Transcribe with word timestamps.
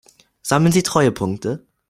Sammeln 0.41 0.71
Sie 0.71 0.81
Treuepunkte? 0.81 1.63